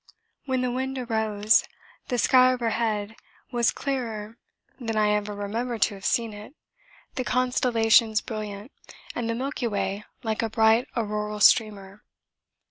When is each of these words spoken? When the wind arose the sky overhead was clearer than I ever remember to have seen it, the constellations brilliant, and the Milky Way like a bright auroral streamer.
When 0.45 0.61
the 0.61 0.71
wind 0.71 0.97
arose 0.97 1.63
the 2.07 2.17
sky 2.17 2.51
overhead 2.51 3.15
was 3.51 3.69
clearer 3.69 4.39
than 4.79 4.95
I 4.97 5.11
ever 5.11 5.35
remember 5.35 5.77
to 5.77 5.93
have 5.93 6.05
seen 6.05 6.33
it, 6.33 6.55
the 7.13 7.23
constellations 7.23 8.19
brilliant, 8.19 8.71
and 9.13 9.29
the 9.29 9.35
Milky 9.35 9.67
Way 9.67 10.03
like 10.23 10.41
a 10.41 10.49
bright 10.49 10.87
auroral 10.97 11.39
streamer. 11.39 12.03